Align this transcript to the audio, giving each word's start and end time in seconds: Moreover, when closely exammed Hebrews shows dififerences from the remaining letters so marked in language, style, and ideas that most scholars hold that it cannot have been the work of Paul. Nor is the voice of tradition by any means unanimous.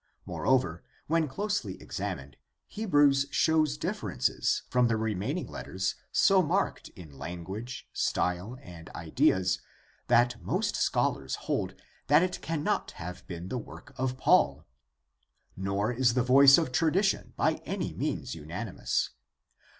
Moreover, 0.25 0.83
when 1.05 1.27
closely 1.27 1.77
exammed 1.79 2.33
Hebrews 2.65 3.27
shows 3.29 3.77
dififerences 3.77 4.63
from 4.67 4.87
the 4.87 4.97
remaining 4.97 5.45
letters 5.45 5.93
so 6.11 6.41
marked 6.41 6.89
in 6.95 7.19
language, 7.19 7.87
style, 7.93 8.57
and 8.63 8.89
ideas 8.95 9.61
that 10.07 10.41
most 10.41 10.75
scholars 10.75 11.35
hold 11.45 11.75
that 12.07 12.23
it 12.23 12.41
cannot 12.41 12.89
have 12.97 13.27
been 13.27 13.49
the 13.49 13.59
work 13.59 13.93
of 13.95 14.17
Paul. 14.17 14.65
Nor 15.55 15.93
is 15.93 16.15
the 16.15 16.23
voice 16.23 16.57
of 16.57 16.71
tradition 16.71 17.33
by 17.37 17.61
any 17.63 17.93
means 17.93 18.33
unanimous. 18.33 19.11